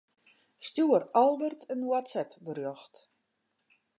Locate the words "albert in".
1.21-1.81